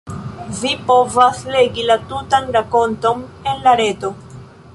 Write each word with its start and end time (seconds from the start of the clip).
Vi 0.61 0.71
povas 0.87 1.43
legi 1.57 1.85
la 1.91 1.99
tutan 2.13 2.49
rakonton 2.57 3.23
en 3.53 3.63
la 3.69 3.77
reto. 3.83 4.13